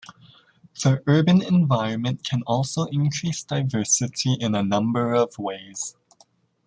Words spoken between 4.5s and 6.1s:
a number of ways.